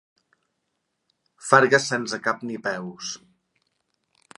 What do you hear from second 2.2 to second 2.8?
cap ni